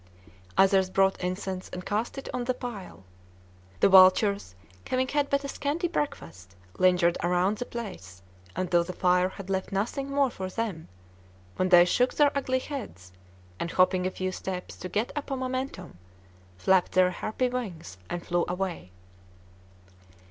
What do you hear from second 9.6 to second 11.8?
nothing more for them, when